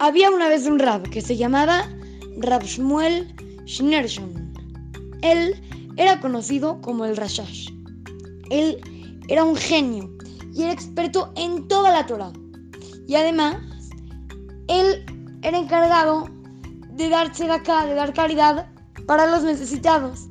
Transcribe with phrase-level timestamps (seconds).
[0.00, 1.88] Había una vez un rab que se llamaba
[2.36, 3.34] Rab Shmuel
[3.66, 4.52] Schneerson.
[5.22, 5.60] Él
[5.96, 7.68] era conocido como el Rashash.
[8.48, 8.80] Él
[9.26, 10.08] era un genio
[10.54, 12.32] y era experto en toda la Torah.
[13.08, 13.56] Y además,
[14.68, 15.04] él
[15.42, 16.28] era encargado
[16.90, 18.68] de de acá, de dar caridad
[19.08, 20.28] para los necesitados.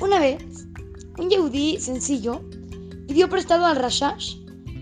[0.00, 0.44] Una vez,
[1.18, 2.42] un yehudí sencillo
[3.06, 4.38] pidió prestado al Rashash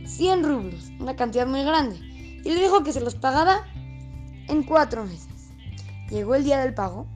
[0.07, 2.01] 100 rublos, una cantidad muy grande,
[2.45, 3.67] y le dijo que se los pagaba
[4.49, 5.51] en cuatro meses.
[6.11, 7.07] Llegó el día del pago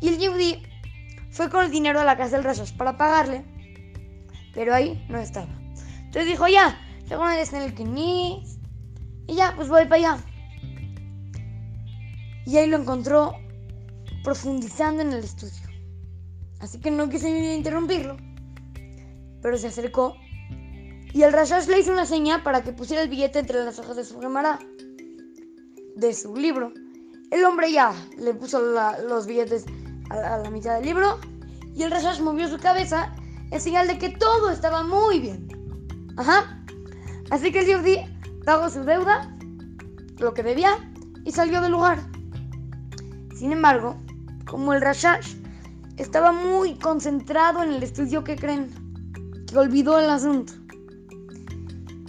[0.00, 0.62] y el Yehudi
[1.30, 3.44] fue con el dinero a la casa del Rashash para pagarle,
[4.54, 5.52] pero ahí no estaba.
[5.98, 6.78] Entonces dijo, ya,
[7.08, 8.58] tengo una en el Kinis
[9.26, 10.24] y ya, pues voy para allá.
[12.46, 13.34] Y ahí lo encontró
[14.22, 15.68] profundizando en el estudio.
[16.60, 18.16] Así que no quise interrumpirlo,
[19.42, 20.16] pero se acercó
[21.16, 23.96] y el Rashash le hizo una seña para que pusiera el billete entre las hojas
[23.96, 24.58] de su gemara,
[25.96, 26.72] de su libro.
[27.30, 29.64] El hombre ya le puso los billetes
[30.10, 31.18] a la, mitad del libro
[31.74, 33.12] y el Rashash movió su cabeza
[33.50, 35.48] en señal de que todo estaba muy bien.
[36.16, 36.64] Ajá.
[37.30, 37.98] Así que el Yehudi
[38.44, 39.36] pagó su deuda,
[40.18, 40.78] lo que debía,
[41.24, 41.98] y salió del lugar.
[43.34, 43.96] Sin embargo,
[44.48, 45.34] como el Rashash
[45.96, 48.70] estaba muy concentrado en el estudio que creen,
[49.46, 50.52] que olvidó el asunto.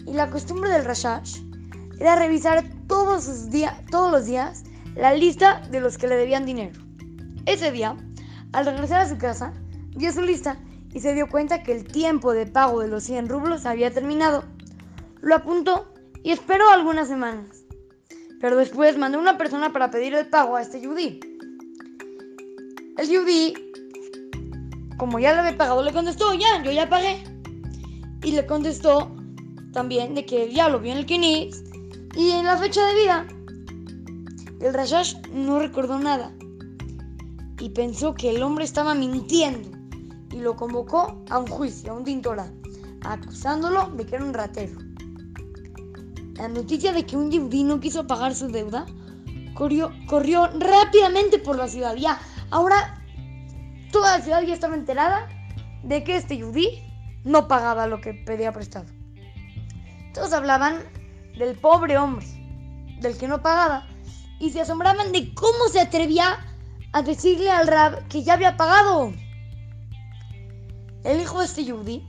[0.06, 1.42] Y la costumbre del Rashash
[2.00, 4.64] era revisar todos, los días, todos los días
[4.96, 6.80] la lista de los que le debían dinero.
[7.46, 7.96] Ese día,
[8.52, 9.54] al regresar a su casa,
[9.96, 10.58] vio su lista
[10.94, 14.44] y se dio cuenta que el tiempo de pago de los 100 rublos había terminado.
[15.22, 15.94] Lo apuntó
[16.24, 17.64] y esperó algunas semanas.
[18.42, 21.20] Pero después mandó una persona para pedir el pago a este yudí.
[22.98, 23.54] El yudí,
[24.98, 27.24] como ya le había pagado, le contestó, ya, yo ya pagué.
[28.24, 29.16] Y le contestó
[29.74, 31.67] también de que ya lo vio en el Kinis
[32.18, 33.28] y en la fecha de vida.
[34.60, 36.32] El Rashash no recordó nada
[37.60, 39.70] y pensó que el hombre estaba mintiendo
[40.32, 42.52] y lo convocó a un juicio, a un tintora,
[43.04, 44.80] acusándolo de que era un ratero.
[46.34, 48.88] La noticia de que un yudí no quiso pagar su deuda
[49.54, 51.96] corrió, corrió rápidamente por la ciudad.
[51.96, 53.00] Ya, ahora
[53.92, 55.30] toda la ciudad ya estaba enterada
[55.84, 56.82] de que este yudí
[57.24, 58.88] no pagaba lo que pedía prestado.
[60.16, 60.97] Todos hablaban
[61.38, 62.26] del pobre hombre,
[63.02, 63.88] del que no pagaba,
[64.40, 66.46] y se asombraban de cómo se atrevía
[66.94, 69.14] a decirle al rab que ya había pagado.
[71.04, 72.04] El hijo de este Yudi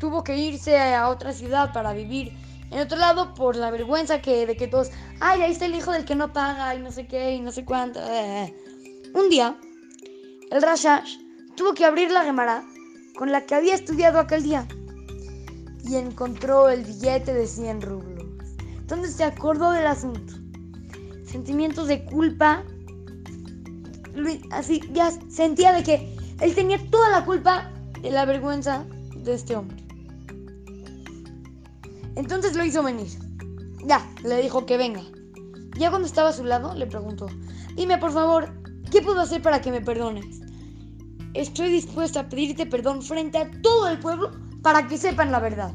[0.00, 2.32] tuvo que irse a otra ciudad para vivir
[2.72, 4.90] en otro lado por la vergüenza que, de que todos,
[5.20, 7.52] ay, ahí está el hijo del que no paga y no sé qué y no
[7.52, 8.00] sé cuánto.
[9.14, 9.56] Un día,
[10.50, 11.18] el Rashash
[11.54, 12.64] tuvo que abrir la Gemara
[13.16, 14.66] con la que había estudiado aquel día
[15.84, 18.11] y encontró el billete de 100 rublos,
[18.92, 20.34] donde se acordó del asunto.
[21.24, 22.62] Sentimientos de culpa,
[24.50, 27.72] así ya sentía de que él tenía toda la culpa
[28.02, 28.84] de la vergüenza
[29.16, 29.82] de este hombre.
[32.16, 33.08] Entonces lo hizo venir.
[33.86, 35.00] Ya, le dijo que venga.
[35.78, 37.28] Ya cuando estaba a su lado, le preguntó,
[37.74, 38.50] dime por favor,
[38.90, 40.42] ¿qué puedo hacer para que me perdones?
[41.32, 45.72] Estoy dispuesta a pedirte perdón frente a todo el pueblo para que sepan la verdad.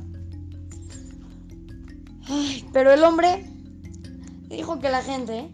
[2.74, 3.46] Pero el hombre
[4.50, 5.52] dijo que la gente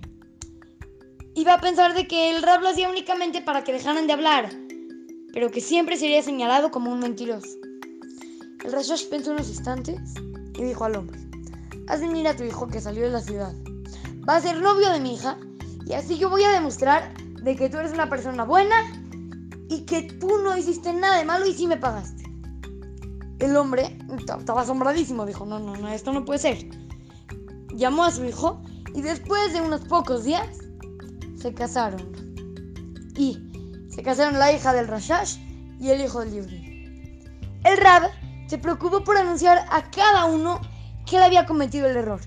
[1.35, 4.49] iba a pensar de que el rap lo hacía únicamente para que dejaran de hablar
[5.33, 7.57] pero que siempre sería señalado como un mentiroso.
[8.63, 9.99] El Rashash pensó unos instantes
[10.55, 11.19] y dijo al hombre,
[11.87, 13.53] haz venir a tu hijo que salió de la ciudad.
[14.29, 15.37] Va a ser novio de mi hija
[15.85, 18.75] y así yo voy a demostrar de que tú eres una persona buena
[19.69, 22.22] y que tú no hiciste nada de malo y sí me pagaste.
[23.43, 26.65] El hombre estaba asombradísimo, dijo, no, no, no, esto no puede ser.
[27.75, 28.63] Llamó a su hijo
[28.95, 30.47] y después de unos pocos días
[31.35, 32.13] se casaron.
[33.17, 33.37] Y
[33.89, 35.39] se casaron la hija del Rashash
[35.77, 37.19] y el hijo del Yehudi.
[37.65, 38.11] El Rab
[38.47, 40.61] se preocupó por anunciar a cada uno
[41.05, 42.21] que él había cometido el error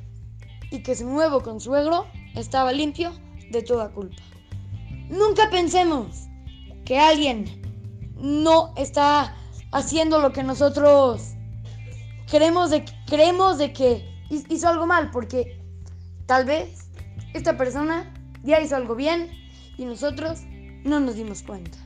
[0.71, 2.05] y que su nuevo consuegro
[2.35, 3.11] estaba limpio
[3.53, 4.23] de toda culpa.
[5.09, 6.29] Nunca pensemos
[6.85, 7.63] que alguien
[8.17, 9.35] no está
[9.73, 11.35] haciendo lo que nosotros
[12.29, 12.85] creemos de,
[13.59, 15.61] de que hizo algo mal, porque
[16.27, 16.91] tal vez
[17.35, 19.31] esta persona ya hizo algo bien
[19.77, 20.41] y nosotros
[20.85, 21.86] no nos dimos cuenta.